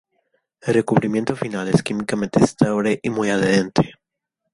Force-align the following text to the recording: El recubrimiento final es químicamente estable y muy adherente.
El 0.63 0.73
recubrimiento 0.73 1.35
final 1.35 1.67
es 1.67 1.83
químicamente 1.83 2.43
estable 2.43 2.99
y 3.03 3.11
muy 3.11 3.29
adherente. 3.29 3.99